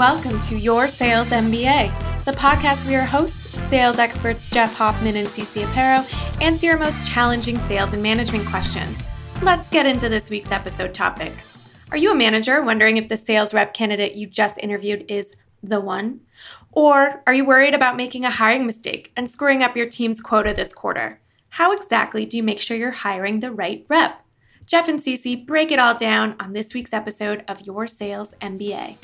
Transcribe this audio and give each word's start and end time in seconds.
welcome 0.00 0.40
to 0.40 0.56
Your 0.58 0.88
Sales 0.88 1.28
MBA, 1.28 2.24
the 2.24 2.32
podcast 2.32 2.84
where 2.84 2.92
your 2.92 3.04
hosts, 3.04 3.50
sales 3.68 3.98
experts 3.98 4.46
Jeff 4.46 4.72
Hoffman 4.72 5.14
and 5.14 5.28
Cece 5.28 5.62
Aparo, 5.62 6.40
answer 6.40 6.68
your 6.68 6.78
most 6.78 7.06
challenging 7.06 7.58
sales 7.58 7.92
and 7.92 8.02
management 8.02 8.46
questions. 8.46 8.98
Let's 9.42 9.68
get 9.68 9.84
into 9.84 10.08
this 10.08 10.30
week's 10.30 10.52
episode 10.52 10.94
topic. 10.94 11.34
Are 11.90 11.98
you 11.98 12.12
a 12.12 12.14
manager 12.14 12.62
wondering 12.62 12.96
if 12.96 13.10
the 13.10 13.16
sales 13.18 13.52
rep 13.52 13.74
candidate 13.74 14.14
you 14.14 14.26
just 14.26 14.56
interviewed 14.56 15.04
is 15.06 15.36
the 15.62 15.80
one? 15.80 16.20
Or 16.72 17.22
are 17.26 17.34
you 17.34 17.44
worried 17.44 17.74
about 17.74 17.98
making 17.98 18.24
a 18.24 18.30
hiring 18.30 18.64
mistake 18.64 19.12
and 19.18 19.30
screwing 19.30 19.62
up 19.62 19.76
your 19.76 19.90
team's 19.90 20.22
quota 20.22 20.54
this 20.54 20.72
quarter? 20.72 21.20
How 21.50 21.72
exactly 21.72 22.24
do 22.24 22.38
you 22.38 22.42
make 22.42 22.60
sure 22.60 22.74
you're 22.74 22.90
hiring 22.90 23.40
the 23.40 23.52
right 23.52 23.84
rep? 23.90 24.24
Jeff 24.64 24.88
and 24.88 25.00
Cece 25.00 25.46
break 25.46 25.70
it 25.70 25.78
all 25.78 25.94
down 25.94 26.36
on 26.40 26.54
this 26.54 26.72
week's 26.72 26.94
episode 26.94 27.44
of 27.46 27.66
Your 27.66 27.86
Sales 27.86 28.32
MBA. 28.40 28.96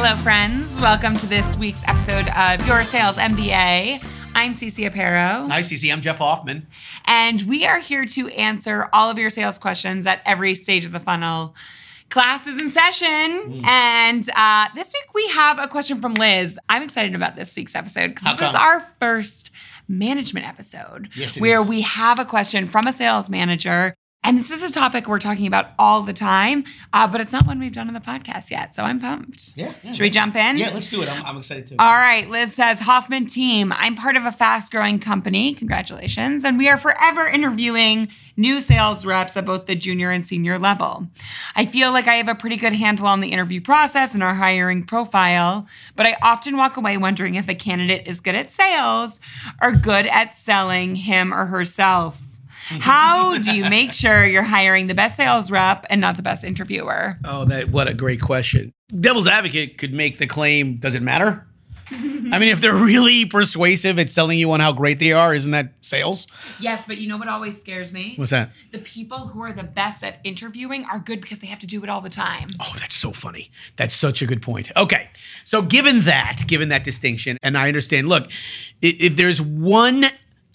Hello, 0.00 0.14
friends. 0.22 0.80
Welcome 0.80 1.16
to 1.16 1.26
this 1.26 1.56
week's 1.56 1.82
episode 1.88 2.28
of 2.28 2.64
Your 2.68 2.84
Sales 2.84 3.16
MBA. 3.16 4.00
I'm 4.32 4.54
Cece 4.54 4.88
Aparo. 4.88 5.50
Hi, 5.50 5.60
Cece. 5.60 5.92
I'm 5.92 6.00
Jeff 6.00 6.18
Hoffman. 6.18 6.68
And 7.04 7.42
we 7.42 7.66
are 7.66 7.80
here 7.80 8.06
to 8.06 8.28
answer 8.28 8.88
all 8.92 9.10
of 9.10 9.18
your 9.18 9.28
sales 9.28 9.58
questions 9.58 10.06
at 10.06 10.22
every 10.24 10.54
stage 10.54 10.84
of 10.84 10.92
the 10.92 11.00
funnel. 11.00 11.56
Class 12.10 12.46
is 12.46 12.62
in 12.62 12.70
session. 12.70 13.08
Mm. 13.08 13.66
And 13.66 14.30
uh, 14.36 14.68
this 14.76 14.92
week 14.94 15.14
we 15.14 15.26
have 15.30 15.58
a 15.58 15.66
question 15.66 16.00
from 16.00 16.14
Liz. 16.14 16.60
I'm 16.68 16.84
excited 16.84 17.16
about 17.16 17.34
this 17.34 17.56
week's 17.56 17.74
episode 17.74 18.14
because 18.14 18.38
this 18.38 18.50
is 18.50 18.54
our 18.54 18.86
first 19.00 19.50
management 19.88 20.46
episode 20.46 21.08
yes, 21.16 21.40
where 21.40 21.62
is. 21.62 21.68
we 21.68 21.80
have 21.80 22.20
a 22.20 22.24
question 22.24 22.68
from 22.68 22.86
a 22.86 22.92
sales 22.92 23.28
manager 23.28 23.96
and 24.24 24.36
this 24.36 24.50
is 24.50 24.62
a 24.62 24.72
topic 24.72 25.06
we're 25.06 25.20
talking 25.20 25.46
about 25.46 25.70
all 25.78 26.02
the 26.02 26.12
time, 26.12 26.64
uh, 26.92 27.06
but 27.06 27.20
it's 27.20 27.32
not 27.32 27.46
one 27.46 27.60
we've 27.60 27.72
done 27.72 27.86
on 27.88 27.94
the 27.94 28.00
podcast 28.00 28.50
yet. 28.50 28.74
So 28.74 28.82
I'm 28.82 29.00
pumped. 29.00 29.56
Yeah. 29.56 29.72
yeah 29.82 29.92
Should 29.92 30.02
we 30.02 30.10
jump 30.10 30.34
in? 30.34 30.58
Yeah, 30.58 30.70
let's 30.74 30.88
do 30.88 31.00
it. 31.02 31.08
I'm, 31.08 31.24
I'm 31.24 31.36
excited 31.38 31.68
too. 31.68 31.76
All 31.78 31.94
right. 31.94 32.28
Liz 32.28 32.52
says 32.52 32.80
Hoffman 32.80 33.26
team. 33.26 33.72
I'm 33.72 33.94
part 33.94 34.16
of 34.16 34.26
a 34.26 34.32
fast 34.32 34.72
growing 34.72 34.98
company. 34.98 35.54
Congratulations. 35.54 36.44
And 36.44 36.58
we 36.58 36.68
are 36.68 36.76
forever 36.76 37.26
interviewing 37.26 38.08
new 38.36 38.60
sales 38.60 39.06
reps 39.06 39.36
at 39.36 39.46
both 39.46 39.66
the 39.66 39.76
junior 39.76 40.10
and 40.10 40.26
senior 40.26 40.58
level. 40.58 41.06
I 41.54 41.64
feel 41.64 41.92
like 41.92 42.08
I 42.08 42.16
have 42.16 42.28
a 42.28 42.34
pretty 42.34 42.56
good 42.56 42.74
handle 42.74 43.06
on 43.06 43.20
the 43.20 43.32
interview 43.32 43.60
process 43.60 44.14
and 44.14 44.22
our 44.22 44.34
hiring 44.34 44.84
profile, 44.84 45.66
but 45.96 46.06
I 46.06 46.16
often 46.20 46.56
walk 46.56 46.76
away 46.76 46.98
wondering 46.98 47.36
if 47.36 47.48
a 47.48 47.54
candidate 47.54 48.06
is 48.06 48.20
good 48.20 48.34
at 48.34 48.50
sales 48.50 49.20
or 49.62 49.72
good 49.72 50.06
at 50.06 50.36
selling 50.36 50.96
him 50.96 51.32
or 51.32 51.46
herself. 51.46 52.27
How 52.80 53.38
do 53.38 53.54
you 53.54 53.68
make 53.70 53.92
sure 53.92 54.26
you're 54.26 54.42
hiring 54.42 54.88
the 54.88 54.94
best 54.94 55.16
sales 55.16 55.50
rep 55.50 55.86
and 55.88 56.00
not 56.00 56.16
the 56.16 56.22
best 56.22 56.44
interviewer? 56.44 57.18
Oh, 57.24 57.44
that 57.46 57.70
what 57.70 57.88
a 57.88 57.94
great 57.94 58.20
question. 58.20 58.72
Devil's 58.94 59.26
advocate 59.26 59.78
could 59.78 59.92
make 59.92 60.18
the 60.18 60.26
claim, 60.26 60.76
does 60.76 60.94
it 60.94 61.02
matter? 61.02 61.46
I 61.90 62.38
mean, 62.38 62.48
if 62.48 62.60
they're 62.60 62.74
really 62.74 63.24
persuasive 63.24 63.98
at 63.98 64.10
selling 64.10 64.38
you 64.38 64.50
on 64.52 64.60
how 64.60 64.72
great 64.72 64.98
they 64.98 65.12
are, 65.12 65.34
isn't 65.34 65.50
that 65.52 65.72
sales? 65.80 66.26
Yes, 66.60 66.84
but 66.86 66.98
you 66.98 67.08
know 67.08 67.16
what 67.16 67.28
always 67.28 67.58
scares 67.58 67.92
me? 67.92 68.14
What's 68.16 68.30
that? 68.30 68.50
The 68.72 68.78
people 68.78 69.28
who 69.28 69.42
are 69.42 69.52
the 69.52 69.62
best 69.62 70.04
at 70.04 70.20
interviewing 70.24 70.84
are 70.84 70.98
good 70.98 71.20
because 71.22 71.38
they 71.38 71.46
have 71.46 71.60
to 71.60 71.66
do 71.66 71.82
it 71.82 71.88
all 71.88 72.02
the 72.02 72.10
time. 72.10 72.48
Oh, 72.60 72.74
that's 72.78 72.96
so 72.96 73.12
funny. 73.12 73.50
That's 73.76 73.94
such 73.94 74.20
a 74.20 74.26
good 74.26 74.42
point. 74.42 74.70
Okay. 74.76 75.08
So, 75.44 75.62
given 75.62 76.00
that, 76.00 76.42
given 76.46 76.68
that 76.68 76.84
distinction, 76.84 77.38
and 77.42 77.56
I 77.56 77.68
understand, 77.68 78.08
look, 78.08 78.30
if 78.82 79.16
there's 79.16 79.40
one 79.40 80.06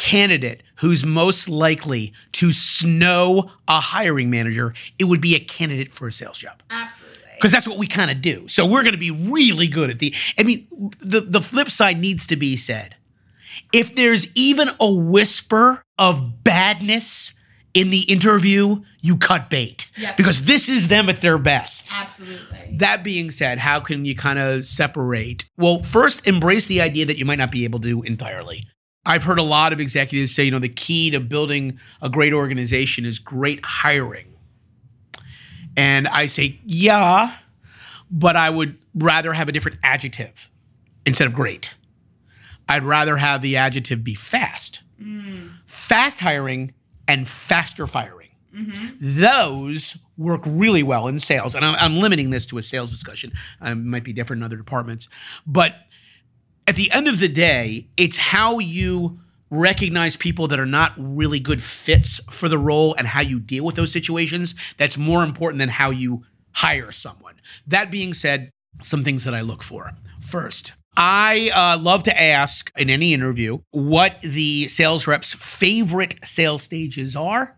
candidate 0.04 0.64
who's 0.76 1.06
most 1.06 1.48
likely 1.48 2.12
to 2.34 2.52
snow 2.52 3.50
a 3.70 3.80
hiring 3.80 4.30
manager, 4.30 4.74
it 5.00 5.06
would 5.06 5.22
be 5.22 5.34
a 5.34 5.40
candidate 5.40 5.94
for 5.94 6.10
a 6.10 6.12
sales 6.12 6.38
job. 6.38 6.62
Absolutely. 6.70 7.20
Because 7.36 7.54
that's 7.54 7.66
what 7.66 7.78
we 7.78 7.88
kind 7.88 8.12
of 8.12 8.22
do. 8.22 8.46
So 8.50 8.66
we're 8.66 8.84
going 8.84 8.94
to 8.94 9.00
be 9.00 9.12
really 9.12 9.68
good 9.68 9.90
at 9.90 10.00
the. 10.00 10.14
I 10.38 10.44
mean, 10.44 10.68
the 11.00 11.22
the 11.22 11.42
flip 11.42 11.72
side 11.72 12.00
needs 12.00 12.28
to 12.28 12.36
be 12.36 12.58
said. 12.58 12.96
If 13.72 13.96
there's 13.96 14.28
even 14.36 14.70
a 14.80 14.92
whisper 14.92 15.82
of 15.98 16.44
badness 16.44 17.34
in 17.74 17.90
the 17.90 18.02
interview, 18.02 18.84
you 19.00 19.16
cut 19.16 19.50
bait. 19.50 19.90
Yep. 19.98 20.18
Because 20.18 20.42
this 20.42 20.68
is 20.68 20.90
them 20.90 21.08
at 21.08 21.22
their 21.22 21.38
best. 21.38 21.94
Absolutely. 21.96 22.76
That 22.78 23.06
being 23.06 23.32
said, 23.32 23.58
how 23.58 23.80
can 23.80 24.04
you 24.04 24.16
kind 24.16 24.38
of 24.38 24.66
separate? 24.66 25.46
Well, 25.58 25.82
first, 25.82 26.28
embrace 26.28 26.66
the 26.66 26.82
idea 26.82 27.06
that 27.06 27.18
you 27.18 27.26
might 27.26 27.40
not 27.40 27.52
be 27.52 27.64
able 27.64 27.80
to 27.80 28.04
entirely. 28.04 28.68
I've 29.06 29.24
heard 29.24 29.40
a 29.40 29.44
lot 29.44 29.74
of 29.74 29.80
executives 29.80 30.34
say, 30.34 30.46
you 30.46 30.52
know, 30.52 30.60
the 30.60 30.70
key 30.70 31.12
to 31.12 31.20
building 31.20 31.80
a 32.02 32.10
great 32.10 32.34
organization 32.34 33.06
is 33.06 33.20
great 33.20 33.60
hiring. 33.64 34.28
And 35.76 36.08
I 36.08 36.28
say, 36.28 36.60
yeah, 36.66 37.36
but 38.10 38.36
I 38.36 38.50
would 38.50 38.78
rather 38.96 39.34
have 39.34 39.50
a 39.50 39.52
different 39.52 39.78
adjective 39.84 40.50
instead 41.06 41.28
of 41.28 41.34
great. 41.34 41.74
I'd 42.70 42.84
rather 42.84 43.18
have 43.18 43.42
the 43.42 43.58
adjective 43.58 44.04
be 44.04 44.16
fast. 44.16 44.82
Mm. 45.02 45.52
Fast 45.66 46.20
hiring 46.20 46.74
and 47.08 47.28
faster 47.28 47.88
firing. 47.88 48.30
Mm-hmm. 48.56 49.20
Those 49.20 49.98
work 50.18 50.42
really 50.46 50.84
well 50.84 51.08
in 51.08 51.20
sales. 51.20 51.56
And 51.56 51.66
I'm, 51.66 51.76
I'm, 51.76 51.98
limiting 51.98 52.30
this 52.30 52.46
to 52.48 52.60
a 52.60 52.64
sales 52.64 52.92
discussion. 52.92 53.34
It 53.62 53.76
might 53.76 54.04
be 54.04 54.14
different 54.14 54.42
in 54.42 54.44
other 54.46 54.58
departments. 54.58 55.10
But 55.48 55.76
at 56.68 56.76
the 56.76 56.92
end 56.92 57.08
of 57.08 57.20
the 57.20 57.28
day, 57.28 57.88
it's 57.98 58.18
how 58.18 58.60
you 58.60 59.20
recognize 59.50 60.16
people 60.16 60.48
that 60.48 60.60
are 60.60 60.66
not 60.66 60.94
really 60.98 61.40
good 61.40 61.62
fits 61.62 62.20
for 62.30 62.50
the 62.50 62.58
role 62.58 62.96
and 62.96 63.08
how 63.08 63.22
you 63.22 63.40
deal 63.40 63.64
with 63.64 63.76
those 63.76 63.92
situations 63.92 64.56
that's 64.78 64.98
more 64.98 65.24
important 65.24 65.60
than 65.60 65.70
how 65.70 65.92
you 65.92 66.24
hire 66.54 66.92
someone. 66.92 67.36
That 67.68 67.92
being 67.92 68.14
said, 68.14 68.50
some 68.82 69.04
things 69.04 69.24
that 69.26 69.36
I 69.36 69.42
look 69.42 69.62
for. 69.62 69.92
First, 70.20 70.74
I 70.98 71.52
uh, 71.54 71.82
love 71.82 72.04
to 72.04 72.22
ask 72.22 72.72
in 72.76 72.90
any 72.90 73.14
interview 73.14 73.60
what 73.72 74.20
the 74.22 74.68
sales 74.68 75.06
rep's 75.06 75.34
favorite 75.34 76.16
sales 76.24 76.64
stages 76.64 77.16
are 77.16 77.56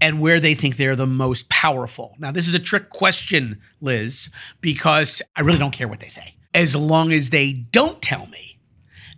and 0.00 0.20
where 0.20 0.40
they 0.40 0.54
think 0.54 0.76
they're 0.76 0.96
the 0.96 1.06
most 1.06 1.48
powerful. 1.48 2.14
Now, 2.18 2.30
this 2.30 2.46
is 2.46 2.54
a 2.54 2.58
trick 2.58 2.90
question, 2.90 3.60
Liz, 3.80 4.28
because 4.60 5.22
I 5.34 5.40
really 5.40 5.58
don't 5.58 5.72
care 5.72 5.88
what 5.88 6.00
they 6.00 6.08
say 6.08 6.34
as 6.58 6.74
long 6.74 7.12
as 7.12 7.30
they 7.30 7.52
don't 7.52 8.02
tell 8.02 8.26
me 8.26 8.58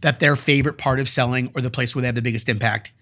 that 0.03 0.21
their 0.21 0.37
favorite 0.37 0.77
part 0.77 1.01
of 1.01 1.09
selling 1.09 1.51
or 1.57 1.63
the 1.63 1.71
place 1.71 1.95
where 1.95 2.03
they 2.03 2.07
have 2.07 2.15
the 2.15 2.21
biggest 2.21 2.51
impact 2.51 2.93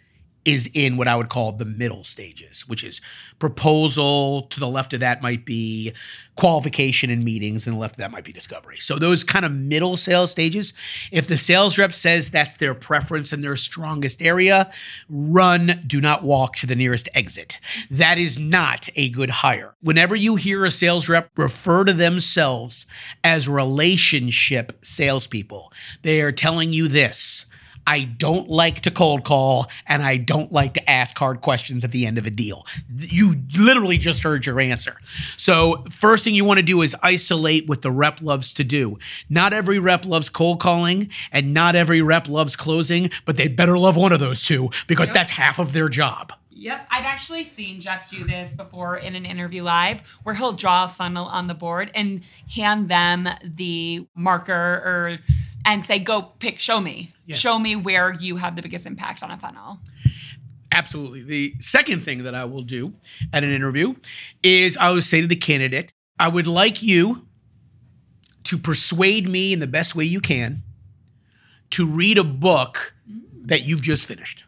is 0.48 0.70
in 0.72 0.96
what 0.96 1.06
I 1.08 1.14
would 1.14 1.28
call 1.28 1.52
the 1.52 1.66
middle 1.66 2.04
stages, 2.04 2.66
which 2.66 2.82
is 2.82 3.02
proposal. 3.38 4.42
To 4.50 4.58
the 4.58 4.68
left 4.68 4.94
of 4.94 5.00
that 5.00 5.20
might 5.20 5.44
be 5.44 5.92
qualification 6.36 7.10
and 7.10 7.22
meetings, 7.22 7.66
and 7.66 7.76
the 7.76 7.80
left 7.80 7.96
of 7.96 7.98
that 7.98 8.10
might 8.10 8.24
be 8.24 8.32
discovery. 8.32 8.78
So 8.78 8.98
those 8.98 9.24
kind 9.24 9.44
of 9.44 9.52
middle 9.52 9.98
sales 9.98 10.30
stages, 10.30 10.72
if 11.12 11.26
the 11.26 11.36
sales 11.36 11.76
rep 11.76 11.92
says 11.92 12.30
that's 12.30 12.56
their 12.56 12.74
preference 12.74 13.30
and 13.30 13.44
their 13.44 13.56
strongest 13.56 14.22
area, 14.22 14.72
run, 15.10 15.82
do 15.86 16.00
not 16.00 16.22
walk 16.22 16.56
to 16.56 16.66
the 16.66 16.76
nearest 16.76 17.10
exit. 17.12 17.60
That 17.90 18.16
is 18.16 18.38
not 18.38 18.88
a 18.96 19.10
good 19.10 19.30
hire. 19.30 19.74
Whenever 19.82 20.16
you 20.16 20.36
hear 20.36 20.64
a 20.64 20.70
sales 20.70 21.10
rep 21.10 21.30
refer 21.36 21.84
to 21.84 21.92
themselves 21.92 22.86
as 23.22 23.48
relationship 23.48 24.78
salespeople, 24.82 25.72
they 26.02 26.22
are 26.22 26.32
telling 26.32 26.72
you 26.72 26.88
this 26.88 27.44
I 27.88 28.04
don't 28.04 28.50
like 28.50 28.82
to 28.82 28.90
cold 28.90 29.24
call 29.24 29.70
and 29.86 30.02
I 30.02 30.18
don't 30.18 30.52
like 30.52 30.74
to 30.74 30.90
ask 30.90 31.16
hard 31.16 31.40
questions 31.40 31.84
at 31.84 31.90
the 31.90 32.04
end 32.04 32.18
of 32.18 32.26
a 32.26 32.30
deal. 32.30 32.66
You 32.94 33.36
literally 33.58 33.96
just 33.96 34.22
heard 34.22 34.44
your 34.44 34.60
answer. 34.60 35.00
So, 35.38 35.82
first 35.90 36.22
thing 36.22 36.34
you 36.34 36.44
want 36.44 36.58
to 36.58 36.62
do 36.62 36.82
is 36.82 36.94
isolate 37.02 37.66
what 37.66 37.80
the 37.80 37.90
rep 37.90 38.20
loves 38.20 38.52
to 38.54 38.64
do. 38.64 38.98
Not 39.30 39.54
every 39.54 39.78
rep 39.78 40.04
loves 40.04 40.28
cold 40.28 40.60
calling 40.60 41.08
and 41.32 41.54
not 41.54 41.74
every 41.74 42.02
rep 42.02 42.28
loves 42.28 42.56
closing, 42.56 43.10
but 43.24 43.38
they 43.38 43.48
better 43.48 43.78
love 43.78 43.96
one 43.96 44.12
of 44.12 44.20
those 44.20 44.42
two 44.42 44.68
because 44.86 45.08
yep. 45.08 45.14
that's 45.14 45.30
half 45.30 45.58
of 45.58 45.72
their 45.72 45.88
job. 45.88 46.34
Yep. 46.50 46.88
I've 46.90 47.04
actually 47.04 47.44
seen 47.44 47.80
Jeff 47.80 48.10
do 48.10 48.24
this 48.24 48.52
before 48.52 48.98
in 48.98 49.14
an 49.14 49.24
interview 49.24 49.62
live 49.62 50.02
where 50.24 50.34
he'll 50.34 50.52
draw 50.52 50.84
a 50.84 50.88
funnel 50.88 51.24
on 51.24 51.46
the 51.46 51.54
board 51.54 51.90
and 51.94 52.20
hand 52.52 52.90
them 52.90 53.28
the 53.42 54.06
marker 54.14 54.52
or 54.52 55.18
and 55.68 55.84
say, 55.84 55.98
go 55.98 56.22
pick, 56.22 56.58
show 56.58 56.80
me. 56.80 57.12
Yeah. 57.26 57.36
Show 57.36 57.58
me 57.58 57.76
where 57.76 58.14
you 58.14 58.36
have 58.36 58.56
the 58.56 58.62
biggest 58.62 58.86
impact 58.86 59.22
on 59.22 59.30
a 59.30 59.36
funnel. 59.36 59.78
Absolutely. 60.72 61.22
The 61.22 61.54
second 61.60 62.04
thing 62.04 62.22
that 62.22 62.34
I 62.34 62.46
will 62.46 62.62
do 62.62 62.94
at 63.34 63.44
an 63.44 63.52
interview 63.52 63.94
is 64.42 64.78
I 64.78 64.90
will 64.90 65.02
say 65.02 65.20
to 65.20 65.26
the 65.26 65.36
candidate, 65.36 65.92
I 66.18 66.28
would 66.28 66.46
like 66.46 66.82
you 66.82 67.26
to 68.44 68.56
persuade 68.56 69.28
me 69.28 69.52
in 69.52 69.60
the 69.60 69.66
best 69.66 69.94
way 69.94 70.04
you 70.04 70.22
can 70.22 70.62
to 71.72 71.86
read 71.86 72.16
a 72.16 72.24
book 72.24 72.94
that 73.42 73.62
you've 73.62 73.82
just 73.82 74.06
finished. 74.06 74.44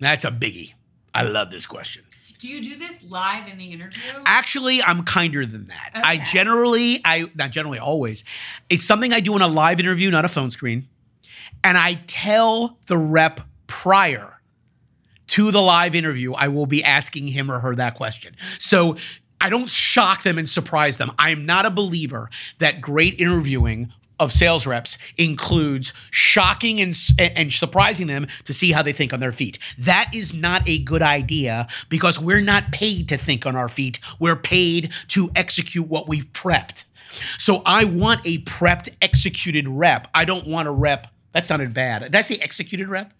That's 0.00 0.24
a 0.24 0.30
biggie. 0.30 0.72
I 1.14 1.24
love 1.24 1.50
this 1.50 1.66
question. 1.66 2.02
Do 2.38 2.48
you 2.48 2.62
do 2.62 2.76
this 2.76 3.02
live 3.04 3.48
in 3.48 3.58
the 3.58 3.72
interview? 3.72 4.00
Actually, 4.24 4.82
I'm 4.82 5.04
kinder 5.04 5.46
than 5.46 5.66
that. 5.68 5.90
Okay. 5.96 6.02
I 6.02 6.16
generally, 6.18 7.00
I 7.04 7.30
not 7.34 7.50
generally, 7.50 7.78
always. 7.78 8.24
It's 8.68 8.84
something 8.84 9.12
I 9.12 9.20
do 9.20 9.36
in 9.36 9.42
a 9.42 9.48
live 9.48 9.80
interview, 9.80 10.10
not 10.10 10.24
a 10.24 10.28
phone 10.28 10.50
screen, 10.50 10.88
and 11.64 11.78
I 11.78 11.94
tell 12.06 12.78
the 12.86 12.98
rep 12.98 13.40
prior 13.66 14.40
to 15.28 15.50
the 15.50 15.60
live 15.60 15.94
interview, 15.94 16.32
I 16.34 16.48
will 16.48 16.66
be 16.66 16.84
asking 16.84 17.28
him 17.28 17.50
or 17.50 17.58
her 17.60 17.74
that 17.74 17.94
question. 17.94 18.36
So 18.58 18.96
I 19.40 19.50
don't 19.50 19.68
shock 19.68 20.22
them 20.22 20.38
and 20.38 20.48
surprise 20.48 20.96
them. 20.96 21.12
I 21.18 21.30
am 21.30 21.44
not 21.46 21.66
a 21.66 21.70
believer 21.70 22.30
that 22.58 22.80
great 22.80 23.18
interviewing 23.18 23.92
of 24.18 24.32
sales 24.32 24.66
reps 24.66 24.98
includes 25.16 25.92
shocking 26.10 26.80
and, 26.80 26.96
and 27.18 27.52
surprising 27.52 28.06
them 28.06 28.26
to 28.44 28.52
see 28.52 28.72
how 28.72 28.82
they 28.82 28.92
think 28.92 29.12
on 29.12 29.20
their 29.20 29.32
feet. 29.32 29.58
That 29.78 30.10
is 30.14 30.32
not 30.32 30.66
a 30.66 30.78
good 30.78 31.02
idea 31.02 31.66
because 31.88 32.18
we're 32.20 32.40
not 32.40 32.72
paid 32.72 33.08
to 33.08 33.18
think 33.18 33.46
on 33.46 33.56
our 33.56 33.68
feet. 33.68 33.98
We're 34.18 34.36
paid 34.36 34.92
to 35.08 35.30
execute 35.36 35.86
what 35.86 36.08
we've 36.08 36.30
prepped. 36.32 36.84
So 37.38 37.62
I 37.64 37.84
want 37.84 38.20
a 38.26 38.38
prepped, 38.38 38.90
executed 39.00 39.68
rep. 39.68 40.08
I 40.14 40.24
don't 40.24 40.46
want 40.46 40.68
a 40.68 40.72
rep. 40.72 41.06
That 41.32 41.46
sounded 41.46 41.74
bad. 41.74 42.02
Did 42.02 42.14
I 42.14 42.22
say 42.22 42.36
executed 42.36 42.88
rep? 42.88 43.12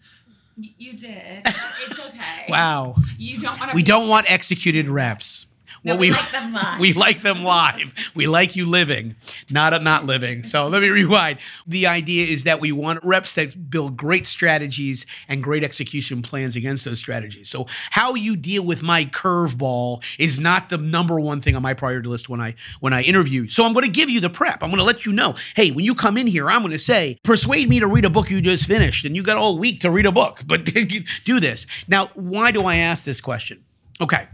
You 0.56 0.94
did. 0.94 1.46
It's 1.88 2.00
okay. 2.00 2.46
wow. 2.48 2.96
You 3.18 3.40
don't 3.40 3.60
want. 3.60 3.74
We 3.74 3.82
don't 3.82 4.08
want 4.08 4.30
executed 4.30 4.88
reps. 4.88 5.46
No, 5.86 5.92
What 5.92 6.00
we 6.00 6.10
like 6.10 6.32
them 6.32 6.52
live. 6.52 6.80
We 6.80 6.92
like 6.94 7.22
them 7.22 7.44
live. 7.44 7.92
We 8.16 8.26
like 8.26 8.56
you 8.56 8.66
living, 8.66 9.14
not 9.48 9.80
not 9.84 10.04
living. 10.04 10.42
So 10.42 10.66
let 10.66 10.82
me 10.82 10.88
rewind. 10.88 11.38
The 11.64 11.86
idea 11.86 12.26
is 12.26 12.42
that 12.42 12.60
we 12.60 12.72
want 12.72 12.98
reps 13.04 13.34
that 13.34 13.70
build 13.70 13.96
great 13.96 14.26
strategies 14.26 15.06
and 15.28 15.44
great 15.44 15.62
execution 15.62 16.22
plans 16.22 16.56
against 16.56 16.84
those 16.84 16.98
strategies. 16.98 17.48
So 17.48 17.66
how 17.90 18.14
you 18.14 18.34
deal 18.34 18.66
with 18.66 18.82
my 18.82 19.04
curveball 19.04 20.02
is 20.18 20.40
not 20.40 20.70
the 20.70 20.78
number 20.78 21.20
one 21.20 21.40
thing 21.40 21.54
on 21.54 21.62
my 21.62 21.72
priority 21.72 22.08
list 22.08 22.28
when 22.28 22.40
I 22.40 22.56
when 22.80 22.92
I 22.92 23.02
interview. 23.02 23.48
So 23.48 23.64
I'm 23.64 23.72
going 23.72 23.84
to 23.84 23.90
give 23.90 24.10
you 24.10 24.18
the 24.18 24.30
prep. 24.30 24.64
I'm 24.64 24.70
going 24.70 24.78
to 24.78 24.84
let 24.84 25.06
you 25.06 25.12
know. 25.12 25.36
Hey, 25.54 25.70
when 25.70 25.84
you 25.84 25.94
come 25.94 26.16
in 26.16 26.26
here, 26.26 26.50
I'm 26.50 26.62
going 26.62 26.72
to 26.72 26.80
say, 26.80 27.20
persuade 27.22 27.68
me 27.68 27.78
to 27.78 27.86
read 27.86 28.04
a 28.04 28.10
book 28.10 28.28
you 28.28 28.40
just 28.40 28.66
finished, 28.66 29.04
and 29.04 29.14
you 29.14 29.22
got 29.22 29.36
all 29.36 29.56
week 29.56 29.82
to 29.82 29.90
read 29.90 30.06
a 30.06 30.12
book. 30.12 30.42
But 30.44 30.64
do 31.24 31.38
this 31.38 31.64
now. 31.86 32.08
Why 32.14 32.50
do 32.50 32.64
I 32.64 32.78
ask 32.78 33.04
this 33.04 33.20
question? 33.20 33.62
Okay. 34.00 34.26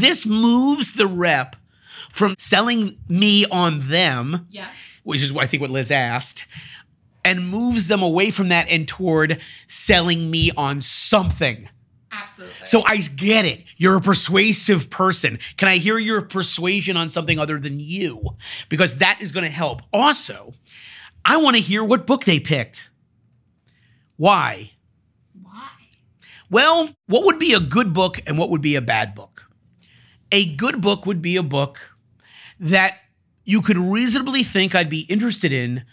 This 0.00 0.26
moves 0.26 0.94
the 0.94 1.06
rep 1.06 1.56
from 2.10 2.34
selling 2.38 2.98
me 3.08 3.44
on 3.46 3.88
them, 3.88 4.46
Yeah. 4.50 4.68
which 5.04 5.22
is 5.22 5.32
what 5.32 5.44
I 5.44 5.46
think 5.46 5.60
what 5.60 5.70
Liz 5.70 5.90
asked, 5.90 6.44
and 7.24 7.48
moves 7.48 7.88
them 7.88 8.02
away 8.02 8.30
from 8.30 8.48
that 8.48 8.68
and 8.68 8.86
toward 8.88 9.40
selling 9.68 10.30
me 10.30 10.50
on 10.56 10.80
something. 10.80 11.68
Absolutely. 12.10 12.54
So 12.64 12.82
I 12.84 12.96
get 12.96 13.44
it. 13.44 13.64
You're 13.76 13.96
a 13.96 14.00
persuasive 14.00 14.88
person. 14.88 15.38
Can 15.58 15.68
I 15.68 15.76
hear 15.76 15.98
your 15.98 16.22
persuasion 16.22 16.96
on 16.96 17.10
something 17.10 17.38
other 17.38 17.58
than 17.58 17.78
you? 17.80 18.36
Because 18.68 18.96
that 18.96 19.20
is 19.20 19.30
going 19.32 19.44
to 19.44 19.50
help. 19.50 19.82
Also, 19.92 20.54
I 21.24 21.36
want 21.36 21.56
to 21.56 21.62
hear 21.62 21.84
what 21.84 22.06
book 22.06 22.24
they 22.24 22.40
picked. 22.40 22.88
Why? 24.16 24.72
why? 25.42 25.68
Well, 26.50 26.90
what 27.06 27.24
would 27.24 27.38
be 27.38 27.52
a 27.52 27.60
good 27.60 27.92
book 27.92 28.20
and 28.26 28.38
what 28.38 28.50
would 28.50 28.62
be 28.62 28.74
a 28.74 28.80
bad 28.80 29.14
book? 29.14 29.47
A 30.30 30.54
good 30.56 30.80
book 30.80 31.06
would 31.06 31.22
be 31.22 31.36
a 31.36 31.42
book 31.42 31.96
that 32.60 32.98
you 33.44 33.62
could 33.62 33.78
reasonably 33.78 34.42
think 34.42 34.74
I'd 34.74 34.90
be 34.90 35.00
interested 35.02 35.52
in 35.52 35.84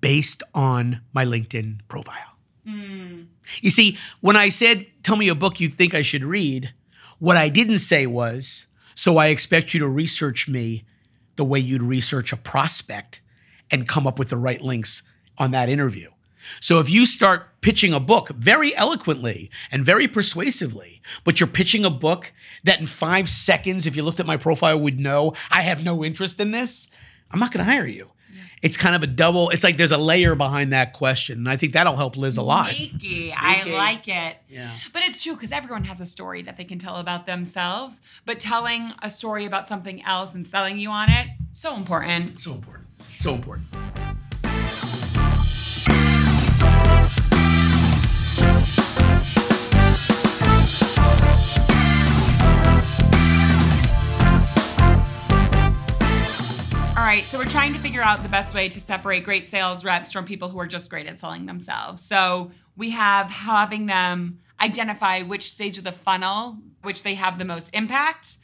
based 0.00 0.42
on 0.54 1.02
my 1.12 1.24
LinkedIn 1.24 1.80
profile. 1.88 2.36
Hmm. 2.66 3.22
You 3.60 3.70
see, 3.70 3.98
when 4.20 4.36
I 4.36 4.48
said, 4.48 4.86
tell 5.02 5.16
me 5.16 5.28
a 5.28 5.34
book 5.34 5.60
you 5.60 5.68
think 5.68 5.94
I 5.94 6.02
should 6.02 6.24
read, 6.24 6.72
what 7.18 7.36
I 7.36 7.48
didn't 7.48 7.80
say 7.80 8.06
was, 8.06 8.66
so 8.94 9.18
I 9.18 9.28
expect 9.28 9.72
you 9.72 9.80
to 9.80 9.88
research 9.88 10.48
me 10.48 10.84
the 11.36 11.44
way 11.44 11.60
you'd 11.60 11.82
research 11.82 12.32
a 12.32 12.36
prospect 12.36 13.20
and 13.70 13.88
come 13.88 14.06
up 14.06 14.18
with 14.18 14.30
the 14.30 14.36
right 14.36 14.60
links 14.60 15.02
on 15.38 15.52
that 15.52 15.68
interview. 15.68 16.10
So 16.60 16.78
if 16.78 16.90
you 16.90 17.06
start 17.06 17.60
pitching 17.60 17.92
a 17.92 18.00
book 18.00 18.30
very 18.30 18.74
eloquently 18.76 19.50
and 19.70 19.84
very 19.84 20.08
persuasively, 20.08 21.02
but 21.24 21.40
you're 21.40 21.46
pitching 21.46 21.84
a 21.84 21.90
book 21.90 22.32
that 22.64 22.80
in 22.80 22.86
five 22.86 23.28
seconds, 23.28 23.86
if 23.86 23.96
you 23.96 24.02
looked 24.02 24.20
at 24.20 24.26
my 24.26 24.36
profile, 24.36 24.78
would 24.78 24.98
know 24.98 25.34
I 25.50 25.62
have 25.62 25.84
no 25.84 26.04
interest 26.04 26.40
in 26.40 26.50
this, 26.50 26.88
I'm 27.30 27.40
not 27.40 27.52
going 27.52 27.64
to 27.64 27.70
hire 27.70 27.86
you. 27.86 28.10
It's 28.62 28.76
kind 28.76 28.94
of 28.94 29.02
a 29.02 29.06
double, 29.06 29.48
it's 29.50 29.64
like 29.64 29.78
there's 29.78 29.92
a 29.92 29.98
layer 29.98 30.34
behind 30.34 30.72
that 30.72 30.92
question. 30.92 31.38
And 31.38 31.48
I 31.48 31.56
think 31.56 31.72
that'll 31.72 31.96
help 31.96 32.16
Liz 32.16 32.36
a 32.36 32.42
lot. 32.42 32.70
Sneaky. 32.70 33.32
I 33.34 33.64
like 33.64 34.06
it. 34.06 34.36
Yeah. 34.50 34.76
But 34.92 35.02
it's 35.04 35.22
true 35.22 35.32
because 35.32 35.50
everyone 35.50 35.84
has 35.84 36.00
a 36.00 36.06
story 36.06 36.42
that 36.42 36.58
they 36.58 36.64
can 36.64 36.78
tell 36.78 36.96
about 36.96 37.24
themselves. 37.24 38.02
But 38.26 38.38
telling 38.38 38.92
a 39.02 39.10
story 39.10 39.46
about 39.46 39.66
something 39.66 40.04
else 40.04 40.34
and 40.34 40.46
selling 40.46 40.78
you 40.78 40.90
on 40.90 41.10
it, 41.10 41.28
so 41.52 41.74
important. 41.74 42.38
So 42.38 42.52
important. 42.52 42.86
So 43.18 43.34
important. 43.34 43.66
Right, 57.10 57.24
so 57.24 57.36
we're 57.36 57.44
trying 57.44 57.72
to 57.72 57.78
figure 57.80 58.02
out 58.02 58.22
the 58.22 58.28
best 58.28 58.54
way 58.54 58.68
to 58.68 58.78
separate 58.78 59.24
great 59.24 59.48
sales 59.48 59.82
reps 59.84 60.12
from 60.12 60.24
people 60.24 60.48
who 60.48 60.60
are 60.60 60.66
just 60.68 60.88
great 60.88 61.08
at 61.08 61.18
selling 61.18 61.44
themselves. 61.44 62.04
So 62.04 62.52
we 62.76 62.90
have 62.90 63.26
having 63.26 63.86
them 63.86 64.38
identify 64.60 65.22
which 65.22 65.50
stage 65.50 65.76
of 65.76 65.82
the 65.82 65.90
funnel 65.90 66.58
which 66.82 67.02
they 67.02 67.14
have 67.14 67.36
the 67.36 67.44
most 67.44 67.68
impact 67.72 68.38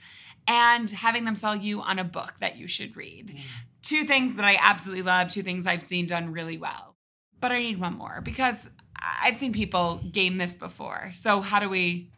and 0.49 0.91
having 0.91 1.25
them 1.25 1.37
sell 1.37 1.55
you 1.55 1.81
on 1.81 2.01
a 2.01 2.05
book 2.05 2.35
that 2.41 2.57
you 2.57 2.67
should 2.67 2.97
read. 2.97 3.37
Mm. 3.37 3.41
Two 3.83 4.05
things 4.05 4.35
that 4.35 4.45
I 4.45 4.59
absolutely 4.61 5.03
love, 5.03 5.31
two 5.31 5.45
things 5.45 5.65
I've 5.65 5.81
seen 5.81 6.09
done 6.09 6.33
really 6.33 6.59
well. 6.59 6.97
But 7.39 7.53
I 7.53 7.61
need 7.61 7.81
one 7.81 7.97
more 7.97 8.21
because 8.21 8.69
I've 9.01 9.37
seen 9.37 9.53
people 9.53 10.01
game 10.11 10.39
this 10.39 10.55
before. 10.55 11.12
So 11.15 11.41
how 11.41 11.61
do 11.61 11.69
we 11.69 12.11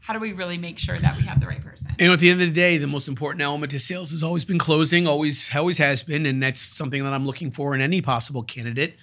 how 0.00 0.14
do 0.14 0.18
we 0.18 0.32
really 0.32 0.58
make 0.58 0.80
sure 0.80 0.98
that 0.98 1.16
we 1.16 1.22
have 1.22 1.38
the 1.38 1.46
right 1.46 1.61
person? 2.02 2.12
And 2.12 2.12
at 2.12 2.20
the 2.20 2.30
end 2.30 2.42
of 2.42 2.48
the 2.48 2.54
day, 2.54 2.78
the 2.78 2.86
most 2.86 3.08
important 3.08 3.42
element 3.42 3.70
to 3.72 3.78
sales 3.78 4.12
has 4.12 4.22
always 4.22 4.44
been 4.44 4.58
closing, 4.58 5.06
always 5.06 5.54
always 5.54 5.78
has 5.78 6.02
been, 6.02 6.26
and 6.26 6.42
that's 6.42 6.60
something 6.60 7.02
that 7.04 7.12
I'm 7.12 7.26
looking 7.26 7.50
for 7.50 7.74
in 7.74 7.80
any 7.80 8.00
possible 8.00 8.42
candidate. 8.42 8.96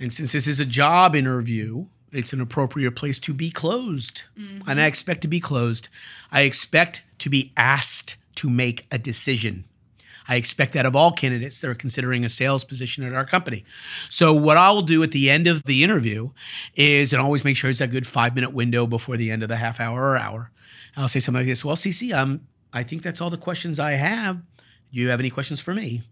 And 0.00 0.12
since 0.12 0.32
this 0.32 0.46
is 0.46 0.60
a 0.60 0.66
job 0.66 1.14
interview, 1.14 1.86
it's 2.12 2.32
an 2.32 2.40
appropriate 2.40 2.92
place 2.92 3.18
to 3.20 3.34
be 3.34 3.50
closed. 3.50 4.22
Mm-hmm. 4.38 4.68
And 4.68 4.80
I 4.80 4.86
expect 4.86 5.20
to 5.22 5.28
be 5.28 5.40
closed. 5.40 5.88
I 6.32 6.42
expect 6.42 7.02
to 7.20 7.30
be 7.30 7.52
asked 7.56 8.16
to 8.36 8.50
make 8.50 8.86
a 8.90 8.98
decision. 8.98 9.64
I 10.26 10.36
expect 10.36 10.72
that 10.72 10.86
of 10.86 10.96
all 10.96 11.12
candidates 11.12 11.60
that 11.60 11.68
are 11.68 11.74
considering 11.74 12.24
a 12.24 12.30
sales 12.30 12.64
position 12.64 13.04
at 13.04 13.12
our 13.12 13.26
company. 13.26 13.64
So, 14.08 14.32
what 14.32 14.56
I 14.56 14.70
will 14.70 14.82
do 14.82 15.02
at 15.02 15.10
the 15.10 15.28
end 15.28 15.46
of 15.46 15.62
the 15.64 15.84
interview 15.84 16.30
is, 16.74 17.12
and 17.12 17.20
always 17.20 17.44
make 17.44 17.58
sure 17.58 17.68
it's 17.68 17.82
a 17.82 17.86
good 17.86 18.06
five 18.06 18.34
minute 18.34 18.54
window 18.54 18.86
before 18.86 19.18
the 19.18 19.30
end 19.30 19.42
of 19.42 19.50
the 19.50 19.56
half 19.56 19.80
hour 19.80 20.10
or 20.10 20.16
hour. 20.16 20.50
I'll 20.96 21.08
say 21.08 21.20
something 21.20 21.40
like 21.40 21.48
this 21.48 21.64
Well, 21.64 21.76
Cece, 21.76 22.12
um, 22.12 22.42
I 22.72 22.82
think 22.82 23.02
that's 23.02 23.20
all 23.20 23.30
the 23.30 23.38
questions 23.38 23.78
I 23.78 23.92
have. 23.92 24.36
Do 24.36 25.00
you 25.00 25.08
have 25.08 25.20
any 25.20 25.30
questions 25.30 25.60
for 25.60 25.74
me? 25.74 26.02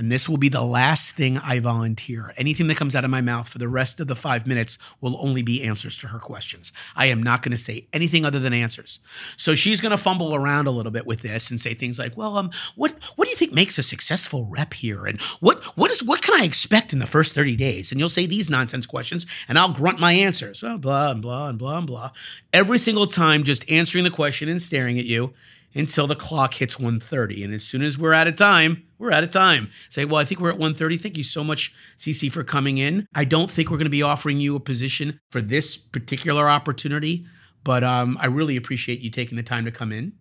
And 0.00 0.10
this 0.10 0.30
will 0.30 0.38
be 0.38 0.48
the 0.48 0.62
last 0.62 1.14
thing 1.14 1.36
I 1.36 1.60
volunteer. 1.60 2.32
Anything 2.38 2.68
that 2.68 2.78
comes 2.78 2.96
out 2.96 3.04
of 3.04 3.10
my 3.10 3.20
mouth 3.20 3.50
for 3.50 3.58
the 3.58 3.68
rest 3.68 4.00
of 4.00 4.06
the 4.06 4.16
five 4.16 4.46
minutes 4.46 4.78
will 5.02 5.14
only 5.20 5.42
be 5.42 5.62
answers 5.62 5.94
to 5.98 6.08
her 6.08 6.18
questions. 6.18 6.72
I 6.96 7.06
am 7.06 7.22
not 7.22 7.42
going 7.42 7.52
to 7.52 7.62
say 7.62 7.86
anything 7.92 8.24
other 8.24 8.38
than 8.38 8.54
answers. 8.54 9.00
So 9.36 9.54
she's 9.54 9.78
going 9.78 9.90
to 9.90 9.98
fumble 9.98 10.34
around 10.34 10.66
a 10.66 10.70
little 10.70 10.90
bit 10.90 11.04
with 11.04 11.20
this 11.20 11.50
and 11.50 11.60
say 11.60 11.74
things 11.74 11.98
like, 11.98 12.16
"Well, 12.16 12.38
um, 12.38 12.50
what 12.76 12.92
what 13.16 13.26
do 13.26 13.30
you 13.30 13.36
think 13.36 13.52
makes 13.52 13.76
a 13.76 13.82
successful 13.82 14.46
rep 14.46 14.72
here? 14.72 15.04
And 15.04 15.20
what 15.40 15.62
what 15.76 15.90
is 15.90 16.02
what 16.02 16.22
can 16.22 16.40
I 16.40 16.44
expect 16.44 16.94
in 16.94 16.98
the 16.98 17.06
first 17.06 17.34
thirty 17.34 17.54
days?" 17.54 17.92
And 17.92 18.00
you'll 18.00 18.08
say 18.08 18.24
these 18.24 18.48
nonsense 18.48 18.86
questions, 18.86 19.26
and 19.48 19.58
I'll 19.58 19.74
grunt 19.74 20.00
my 20.00 20.14
answers. 20.14 20.64
Oh, 20.64 20.78
blah 20.78 21.10
and 21.10 21.20
blah 21.20 21.50
and 21.50 21.58
blah 21.58 21.76
and 21.76 21.86
blah. 21.86 22.12
Every 22.54 22.78
single 22.78 23.06
time, 23.06 23.44
just 23.44 23.70
answering 23.70 24.04
the 24.04 24.10
question 24.10 24.48
and 24.48 24.62
staring 24.62 24.98
at 24.98 25.04
you 25.04 25.34
until 25.74 26.06
the 26.06 26.16
clock 26.16 26.54
hits 26.54 26.76
1.30 26.76 27.44
and 27.44 27.54
as 27.54 27.64
soon 27.64 27.82
as 27.82 27.96
we're 27.96 28.12
out 28.12 28.26
of 28.26 28.36
time 28.36 28.82
we're 28.98 29.12
out 29.12 29.24
of 29.24 29.30
time. 29.30 29.70
Say 29.88 30.04
well 30.04 30.20
i 30.20 30.24
think 30.24 30.40
we're 30.40 30.52
at 30.52 30.58
1.30 30.58 31.00
thank 31.00 31.16
you 31.16 31.24
so 31.24 31.42
much 31.42 31.74
Cece 31.98 32.30
for 32.30 32.44
coming 32.44 32.78
in. 32.78 33.06
I 33.14 33.24
don't 33.24 33.50
think 33.50 33.70
we're 33.70 33.78
going 33.78 33.84
to 33.84 33.90
be 33.90 34.02
offering 34.02 34.38
you 34.40 34.56
a 34.56 34.60
position 34.60 35.18
for 35.30 35.40
this 35.40 35.76
particular 35.76 36.48
opportunity 36.48 37.26
but 37.64 37.84
um, 37.84 38.18
i 38.20 38.26
really 38.26 38.56
appreciate 38.56 39.00
you 39.00 39.10
taking 39.10 39.36
the 39.36 39.42
time 39.42 39.64
to 39.64 39.70
come 39.70 39.92
in 39.92 40.12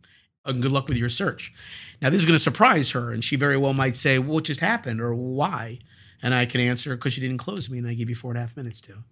and 0.46 0.62
good 0.62 0.72
luck 0.72 0.88
with 0.88 0.98
your 0.98 1.10
search. 1.10 1.53
Now 2.01 2.10
this 2.10 2.22
is 2.22 2.25
going 2.25 2.38
to 2.38 2.44
surprise 2.44 2.91
her 2.91 3.12
and 3.12 3.24
she 3.24 3.36
very 3.36 3.58
well 3.58 3.74
might 3.74 3.98
say 3.98 4.20
well, 4.20 4.36
what 4.36 4.46
just 4.46 4.62
happened? 4.62 5.01
or 5.01 5.13
why? 5.13 5.79
And 6.22 6.34
i 6.34 6.46
can 6.46 6.62
answer 6.62 6.96
because 6.96 7.13
she 7.13 7.22
didn't 7.22 7.38
close 7.38 7.70
me 7.70 7.77
and 7.77 7.88
i 7.88 7.94
give 7.94 8.10
you 8.10 8.15
four 8.15 8.32
and 8.32 8.38
a 8.38 8.41
half 8.41 8.56
minutes 8.58 8.82
to 8.82 9.03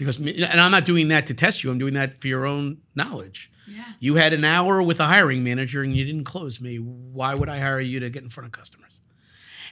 because 0.00 0.16
and 0.18 0.60
i'm 0.60 0.72
not 0.72 0.84
doing 0.84 1.06
that 1.08 1.26
to 1.28 1.34
test 1.34 1.62
you 1.62 1.70
i'm 1.70 1.78
doing 1.78 1.94
that 1.94 2.20
for 2.20 2.26
your 2.26 2.44
own 2.46 2.78
knowledge 2.96 3.50
Yeah. 3.68 3.84
you 4.00 4.16
had 4.16 4.32
an 4.32 4.42
hour 4.44 4.82
with 4.82 4.98
a 4.98 5.04
hiring 5.06 5.44
manager 5.44 5.82
and 5.84 5.96
you 5.96 6.04
didn't 6.04 6.24
close 6.24 6.60
me. 6.60 6.76
Why 6.78 7.34
would 7.34 7.48
I 7.48 7.58
hire 7.60 7.78
you 7.78 8.00
to 8.00 8.10
get 8.10 8.22
in 8.24 8.30
front 8.30 8.46
of 8.46 8.52
customers? 8.52 8.90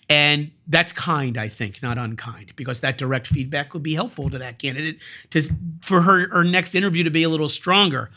And 0.09 0.53
that's 0.69 0.93
kind, 0.93 1.37
I 1.37 1.49
think, 1.49 1.83
not 1.83 1.99
unkind, 1.99 2.53
because 2.57 2.81
that 2.81 2.97
direct 2.97 3.27
feedback 3.27 3.75
would 3.75 3.83
be 3.83 3.95
helpful 3.95 4.31
to 4.31 4.39
that 4.39 4.59
candidate 4.59 4.99
to 5.33 5.43
for 5.83 6.03
her, 6.03 6.29
her 6.31 6.45
next 6.45 6.75
interview 6.75 7.03
to 7.05 7.11
be 7.11 7.25
a 7.25 7.29
little 7.29 7.49
stronger. 7.49 8.11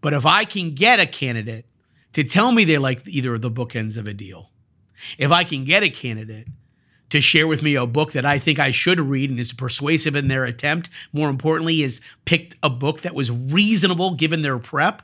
But 0.00 0.12
if 0.12 0.26
I 0.26 0.44
can 0.44 0.74
get 0.74 0.98
a 1.00 1.06
candidate 1.06 1.66
to 2.14 2.24
tell 2.24 2.50
me 2.52 2.64
they 2.64 2.78
like 2.78 3.02
either 3.06 3.34
of 3.36 3.40
the 3.42 3.50
bookends 3.50 3.96
of 3.96 4.06
a 4.08 4.12
deal, 4.12 4.50
if 5.18 5.30
I 5.30 5.44
can 5.44 5.64
get 5.64 5.82
a 5.84 5.88
candidate 5.90 6.48
to 7.12 7.20
share 7.20 7.46
with 7.46 7.62
me 7.62 7.74
a 7.74 7.84
book 7.84 8.12
that 8.12 8.24
I 8.24 8.38
think 8.38 8.58
I 8.58 8.70
should 8.70 8.98
read 8.98 9.28
and 9.28 9.38
is 9.38 9.52
persuasive 9.52 10.16
in 10.16 10.28
their 10.28 10.46
attempt, 10.46 10.88
more 11.12 11.28
importantly, 11.28 11.82
is 11.82 12.00
picked 12.24 12.56
a 12.62 12.70
book 12.70 13.02
that 13.02 13.14
was 13.14 13.30
reasonable 13.30 14.14
given 14.14 14.40
their 14.40 14.58
prep, 14.58 15.02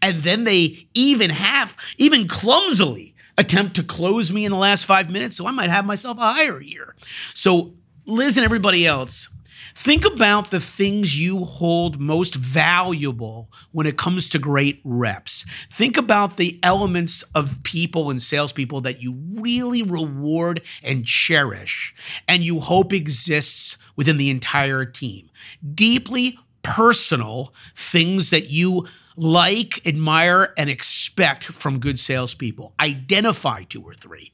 And 0.00 0.22
then 0.22 0.44
they 0.44 0.88
even 0.94 1.28
have, 1.28 1.76
even 1.98 2.26
clumsily, 2.26 3.14
attempt 3.36 3.76
to 3.76 3.82
close 3.82 4.32
me 4.32 4.46
in 4.46 4.52
the 4.52 4.56
last 4.56 4.86
five 4.86 5.10
minutes. 5.10 5.36
So 5.36 5.46
I 5.46 5.50
might 5.50 5.68
have 5.68 5.84
myself 5.84 6.16
a 6.16 6.32
hire 6.32 6.60
here. 6.60 6.96
So, 7.34 7.74
Liz 8.06 8.38
and 8.38 8.44
everybody 8.46 8.86
else, 8.86 9.28
think 9.74 10.04
about 10.04 10.50
the 10.50 10.60
things 10.60 11.18
you 11.18 11.44
hold 11.44 12.00
most 12.00 12.34
valuable 12.34 13.50
when 13.72 13.86
it 13.86 13.98
comes 13.98 14.28
to 14.28 14.38
great 14.38 14.80
reps. 14.84 15.44
Think 15.70 15.96
about 15.96 16.36
the 16.36 16.58
elements 16.62 17.22
of 17.34 17.62
people 17.62 18.10
and 18.10 18.22
salespeople 18.22 18.80
that 18.82 19.02
you 19.02 19.16
really 19.34 19.82
reward 19.82 20.62
and 20.82 21.04
cherish, 21.04 21.94
and 22.28 22.42
you 22.42 22.60
hope 22.60 22.92
exists 22.92 23.76
within 23.96 24.16
the 24.16 24.30
entire 24.30 24.84
team. 24.84 25.30
Deeply 25.74 26.38
personal 26.62 27.52
things 27.74 28.30
that 28.30 28.50
you 28.50 28.86
like, 29.16 29.86
admire, 29.86 30.54
and 30.56 30.70
expect 30.70 31.44
from 31.44 31.78
good 31.78 31.98
salespeople. 31.98 32.72
Identify 32.80 33.64
two 33.64 33.82
or 33.82 33.94
three 33.94 34.32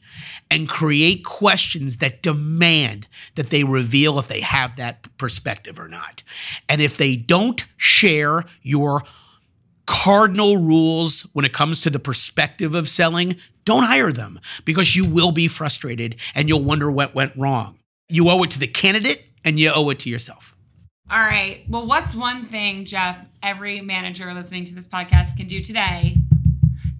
and 0.50 0.68
create 0.68 1.24
questions 1.24 1.96
that 1.96 2.22
demand 2.22 3.08
that 3.34 3.50
they 3.50 3.64
reveal 3.64 4.18
if 4.18 4.28
they 4.28 4.40
have 4.40 4.76
that 4.76 5.06
perspective 5.18 5.78
or 5.78 5.88
not. 5.88 6.22
And 6.68 6.80
if 6.80 6.96
they 6.96 7.16
don't 7.16 7.64
share 7.76 8.44
your 8.62 9.02
cardinal 9.86 10.56
rules 10.56 11.22
when 11.32 11.44
it 11.44 11.52
comes 11.52 11.80
to 11.80 11.90
the 11.90 11.98
perspective 11.98 12.74
of 12.74 12.88
selling, 12.88 13.36
don't 13.64 13.84
hire 13.84 14.12
them 14.12 14.40
because 14.64 14.94
you 14.94 15.04
will 15.04 15.32
be 15.32 15.48
frustrated 15.48 16.16
and 16.34 16.48
you'll 16.48 16.62
wonder 16.62 16.90
what 16.90 17.14
went 17.14 17.36
wrong. 17.36 17.78
You 18.08 18.28
owe 18.28 18.42
it 18.42 18.50
to 18.52 18.58
the 18.58 18.68
candidate 18.68 19.24
and 19.44 19.58
you 19.58 19.72
owe 19.74 19.90
it 19.90 20.00
to 20.00 20.10
yourself. 20.10 20.55
All 21.08 21.20
right. 21.20 21.62
Well, 21.68 21.86
what's 21.86 22.16
one 22.16 22.46
thing, 22.46 22.84
Jeff, 22.84 23.16
every 23.40 23.80
manager 23.80 24.32
listening 24.34 24.64
to 24.64 24.74
this 24.74 24.88
podcast 24.88 25.36
can 25.36 25.46
do 25.46 25.62
today 25.62 26.16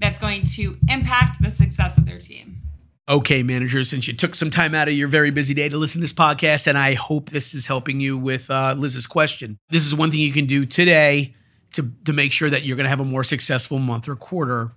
that's 0.01 0.21
going 0.21 0.45
to 0.45 0.77
impact 0.89 1.43
the 1.43 1.51
success 1.51 1.99
of 1.99 2.07
their 2.07 2.21
team? 2.21 2.63
Okay, 3.09 3.43
manager, 3.43 3.83
since 3.83 4.07
you 4.07 4.15
took 4.15 4.37
some 4.37 4.51
time 4.51 4.77
out 4.77 4.87
of 4.87 4.95
your 4.95 5.09
very 5.09 5.31
busy 5.31 5.55
day 5.55 5.69
to 5.69 5.77
listen 5.77 6.01
to 6.01 6.05
this 6.05 6.13
podcast, 6.13 6.69
and 6.69 6.79
I 6.79 6.95
hope 6.95 7.31
this 7.31 7.53
is 7.53 7.67
helping 7.67 7.99
you 7.99 8.17
with 8.17 8.49
uh, 8.49 8.77
Liz's 8.79 9.09
question. 9.09 9.59
This 9.71 9.85
is 9.85 9.95
one 9.95 10.13
thing 10.13 10.21
you 10.21 10.33
can 10.33 10.47
do 10.47 10.67
today 10.67 11.35
to, 11.73 11.91
to 12.05 12.13
make 12.13 12.31
sure 12.31 12.49
that 12.49 12.63
you're 12.63 12.77
going 12.77 12.85
to 12.85 12.91
have 12.91 13.01
a 13.01 13.05
more 13.05 13.25
successful 13.25 13.81
month 13.81 14.09
or 14.09 14.15
quarter. 14.15 14.71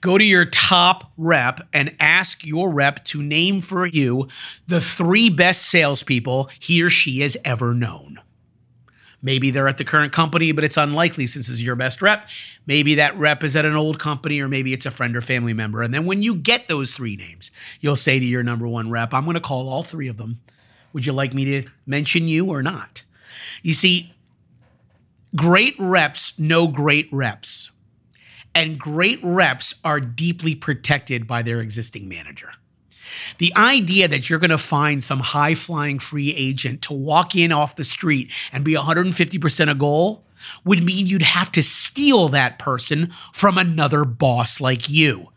Go 0.00 0.18
to 0.18 0.24
your 0.24 0.44
top 0.44 1.10
rep 1.16 1.66
and 1.72 1.96
ask 1.98 2.44
your 2.46 2.70
rep 2.70 3.04
to 3.06 3.22
name 3.22 3.60
for 3.60 3.88
you 3.88 4.28
the 4.68 4.80
three 4.80 5.30
best 5.30 5.62
salespeople 5.62 6.48
he 6.60 6.80
or 6.80 6.90
she 6.90 7.20
has 7.20 7.36
ever 7.44 7.74
known. 7.74 8.20
Maybe 9.20 9.50
they're 9.50 9.68
at 9.68 9.78
the 9.78 9.84
current 9.84 10.12
company, 10.12 10.52
but 10.52 10.62
it's 10.62 10.76
unlikely 10.76 11.26
since 11.26 11.48
it's 11.48 11.60
your 11.60 11.74
best 11.74 12.00
rep. 12.00 12.28
Maybe 12.66 12.94
that 12.96 13.18
rep 13.18 13.42
is 13.42 13.56
at 13.56 13.64
an 13.64 13.74
old 13.74 13.98
company, 13.98 14.40
or 14.40 14.48
maybe 14.48 14.72
it's 14.72 14.86
a 14.86 14.90
friend 14.90 15.16
or 15.16 15.20
family 15.20 15.52
member. 15.52 15.82
And 15.82 15.92
then 15.92 16.06
when 16.06 16.22
you 16.22 16.36
get 16.36 16.68
those 16.68 16.94
three 16.94 17.16
names, 17.16 17.50
you'll 17.80 17.96
say 17.96 18.18
to 18.18 18.24
your 18.24 18.44
number 18.44 18.68
one 18.68 18.90
rep, 18.90 19.12
I'm 19.12 19.24
going 19.24 19.34
to 19.34 19.40
call 19.40 19.68
all 19.68 19.82
three 19.82 20.08
of 20.08 20.18
them. 20.18 20.40
Would 20.92 21.04
you 21.04 21.12
like 21.12 21.34
me 21.34 21.44
to 21.46 21.68
mention 21.86 22.28
you 22.28 22.46
or 22.46 22.62
not? 22.62 23.02
You 23.62 23.74
see, 23.74 24.14
great 25.34 25.74
reps 25.78 26.38
know 26.38 26.68
great 26.68 27.08
reps, 27.12 27.70
and 28.54 28.78
great 28.78 29.20
reps 29.22 29.74
are 29.84 30.00
deeply 30.00 30.54
protected 30.54 31.26
by 31.26 31.42
their 31.42 31.60
existing 31.60 32.08
manager. 32.08 32.52
The 33.38 33.52
idea 33.56 34.08
that 34.08 34.28
you're 34.28 34.38
going 34.38 34.50
to 34.50 34.58
find 34.58 35.02
some 35.02 35.20
high 35.20 35.54
flying 35.54 35.98
free 35.98 36.34
agent 36.34 36.82
to 36.82 36.92
walk 36.92 37.34
in 37.34 37.52
off 37.52 37.76
the 37.76 37.84
street 37.84 38.30
and 38.52 38.64
be 38.64 38.74
150% 38.74 39.70
a 39.70 39.74
goal 39.74 40.24
would 40.64 40.82
mean 40.82 41.06
you'd 41.06 41.22
have 41.22 41.50
to 41.52 41.62
steal 41.62 42.28
that 42.28 42.58
person 42.58 43.12
from 43.32 43.58
another 43.58 44.04
boss 44.04 44.60
like 44.60 44.88
you. 44.88 45.30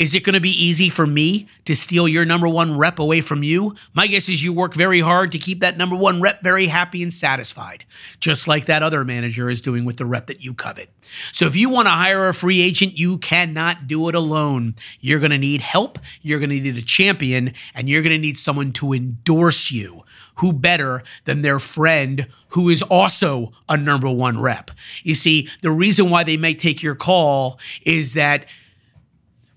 Is 0.00 0.14
it 0.14 0.24
going 0.24 0.32
to 0.32 0.40
be 0.40 0.48
easy 0.48 0.88
for 0.88 1.06
me 1.06 1.46
to 1.66 1.76
steal 1.76 2.08
your 2.08 2.24
number 2.24 2.48
one 2.48 2.78
rep 2.78 2.98
away 2.98 3.20
from 3.20 3.42
you? 3.42 3.74
My 3.92 4.06
guess 4.06 4.30
is 4.30 4.42
you 4.42 4.50
work 4.50 4.72
very 4.72 5.00
hard 5.00 5.30
to 5.32 5.38
keep 5.38 5.60
that 5.60 5.76
number 5.76 5.94
one 5.94 6.22
rep 6.22 6.42
very 6.42 6.68
happy 6.68 7.02
and 7.02 7.12
satisfied, 7.12 7.84
just 8.18 8.48
like 8.48 8.64
that 8.64 8.82
other 8.82 9.04
manager 9.04 9.50
is 9.50 9.60
doing 9.60 9.84
with 9.84 9.98
the 9.98 10.06
rep 10.06 10.28
that 10.28 10.42
you 10.42 10.54
covet. 10.54 10.88
So 11.32 11.44
if 11.44 11.54
you 11.54 11.68
want 11.68 11.86
to 11.86 11.92
hire 11.92 12.30
a 12.30 12.34
free 12.34 12.62
agent, 12.62 12.98
you 12.98 13.18
cannot 13.18 13.88
do 13.88 14.08
it 14.08 14.14
alone. 14.14 14.74
You're 15.00 15.20
going 15.20 15.32
to 15.32 15.38
need 15.38 15.60
help, 15.60 15.98
you're 16.22 16.38
going 16.38 16.48
to 16.48 16.60
need 16.60 16.78
a 16.78 16.82
champion, 16.82 17.52
and 17.74 17.90
you're 17.90 18.02
going 18.02 18.16
to 18.16 18.18
need 18.18 18.38
someone 18.38 18.72
to 18.72 18.94
endorse 18.94 19.70
you. 19.70 20.04
Who 20.36 20.54
better 20.54 21.02
than 21.26 21.42
their 21.42 21.58
friend 21.58 22.26
who 22.48 22.70
is 22.70 22.80
also 22.80 23.52
a 23.68 23.76
number 23.76 24.10
one 24.10 24.40
rep? 24.40 24.70
You 25.02 25.14
see, 25.14 25.50
the 25.60 25.70
reason 25.70 26.08
why 26.08 26.24
they 26.24 26.38
may 26.38 26.54
take 26.54 26.82
your 26.82 26.94
call 26.94 27.60
is 27.84 28.14
that 28.14 28.46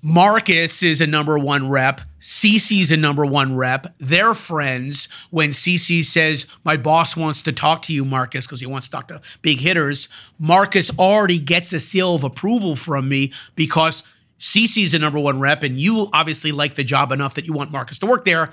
Marcus 0.05 0.83
is 0.83 0.99
a 0.99 1.07
number 1.07 1.39
one 1.39 1.69
rep. 1.69 2.01
Cece's 2.19 2.91
a 2.91 2.97
number 2.97 3.25
one 3.25 3.55
rep. 3.55 3.87
They're 3.99 4.33
friends. 4.33 5.07
When 5.29 5.51
Cece 5.51 6.03
says, 6.03 6.45
My 6.65 6.75
boss 6.75 7.15
wants 7.15 7.41
to 7.43 7.53
talk 7.53 7.83
to 7.83 7.93
you, 7.93 8.03
Marcus, 8.03 8.45
because 8.45 8.59
he 8.59 8.65
wants 8.65 8.87
to 8.87 8.91
talk 8.91 9.07
to 9.07 9.21
big 9.41 9.61
hitters, 9.61 10.09
Marcus 10.37 10.91
already 10.99 11.39
gets 11.39 11.71
a 11.71 11.79
seal 11.79 12.15
of 12.15 12.25
approval 12.25 12.75
from 12.75 13.07
me 13.07 13.31
because 13.55 14.03
Cece's 14.41 14.93
a 14.93 14.99
number 14.99 15.19
one 15.19 15.39
rep, 15.39 15.63
and 15.63 15.79
you 15.79 16.09
obviously 16.11 16.51
like 16.51 16.75
the 16.75 16.83
job 16.83 17.13
enough 17.13 17.35
that 17.35 17.47
you 17.47 17.53
want 17.53 17.71
Marcus 17.71 17.97
to 17.99 18.05
work 18.05 18.25
there. 18.25 18.51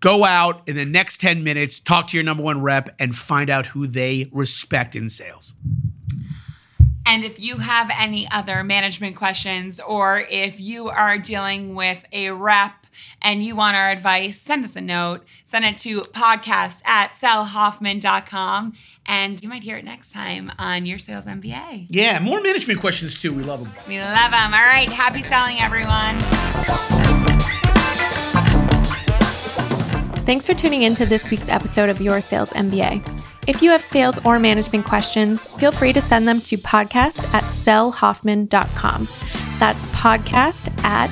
Go 0.00 0.24
out 0.24 0.62
in 0.66 0.74
the 0.74 0.84
next 0.84 1.20
10 1.20 1.44
minutes, 1.44 1.78
talk 1.78 2.08
to 2.08 2.16
your 2.16 2.24
number 2.24 2.42
one 2.42 2.60
rep, 2.60 2.92
and 2.98 3.14
find 3.14 3.48
out 3.48 3.66
who 3.66 3.86
they 3.86 4.28
respect 4.32 4.96
in 4.96 5.08
sales. 5.08 5.54
And 7.06 7.24
if 7.24 7.38
you 7.38 7.58
have 7.58 7.90
any 7.98 8.30
other 8.30 8.64
management 8.64 9.16
questions, 9.16 9.78
or 9.78 10.20
if 10.20 10.58
you 10.58 10.88
are 10.88 11.18
dealing 11.18 11.74
with 11.74 12.04
a 12.12 12.30
rep 12.30 12.72
and 13.20 13.44
you 13.44 13.56
want 13.56 13.76
our 13.76 13.90
advice, 13.90 14.40
send 14.40 14.64
us 14.64 14.76
a 14.76 14.80
note. 14.80 15.24
Send 15.44 15.64
it 15.64 15.78
to 15.78 16.02
podcast 16.02 16.80
at 16.84 17.12
sellhoffman.com. 17.12 18.74
And 19.06 19.42
you 19.42 19.48
might 19.48 19.62
hear 19.62 19.76
it 19.76 19.84
next 19.84 20.12
time 20.12 20.50
on 20.58 20.86
Your 20.86 20.98
Sales 20.98 21.26
MBA. 21.26 21.88
Yeah, 21.90 22.18
more 22.20 22.40
management 22.40 22.80
questions 22.80 23.18
too. 23.18 23.34
We 23.34 23.42
love 23.42 23.62
them. 23.62 23.72
We 23.86 24.00
love 24.00 24.30
them. 24.30 24.54
All 24.54 24.64
right. 24.64 24.88
Happy 24.88 25.22
selling, 25.22 25.60
everyone. 25.60 26.20
Thanks 30.24 30.46
for 30.46 30.54
tuning 30.54 30.82
in 30.82 30.94
to 30.94 31.04
this 31.04 31.30
week's 31.30 31.50
episode 31.50 31.90
of 31.90 32.00
Your 32.00 32.22
Sales 32.22 32.50
MBA. 32.50 33.33
If 33.46 33.62
you 33.62 33.70
have 33.70 33.82
sales 33.82 34.18
or 34.24 34.38
management 34.38 34.86
questions, 34.86 35.44
feel 35.58 35.70
free 35.70 35.92
to 35.92 36.00
send 36.00 36.26
them 36.26 36.40
to 36.42 36.56
podcast 36.56 37.24
at 37.34 37.44
sellhoffman.com. 37.44 39.08
That's 39.58 39.86
podcast 39.86 40.84
at 40.84 41.10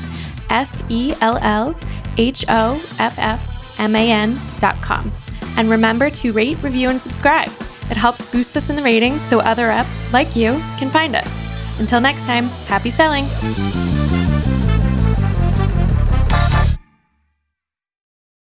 S 0.49 0.83
E 0.89 1.15
L 1.21 1.39
L 1.43 1.75
H 2.17 2.45
O 2.49 2.83
F 2.99 3.19
F 3.19 3.79
M 3.79 3.95
A 3.95 4.11
N.com. 4.11 5.12
And 5.57 5.69
remember 5.69 6.09
to 6.11 6.33
rate, 6.33 6.62
review, 6.62 6.89
and 6.89 7.01
subscribe. 7.01 7.51
It 7.91 7.97
helps 7.97 8.31
boost 8.31 8.57
us 8.57 8.71
in 8.71 8.77
the 8.77 8.83
ratings 8.83 9.23
so 9.23 9.41
other 9.41 9.67
reps 9.67 10.12
like 10.12 10.35
you 10.35 10.53
can 10.79 10.89
find 10.89 11.15
us. 11.15 11.31
Until 11.79 12.01
next 12.01 12.23
time, 12.23 12.47
happy 12.67 12.91
selling. 12.91 14.01